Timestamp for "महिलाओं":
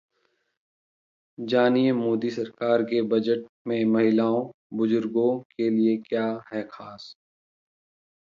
3.85-4.49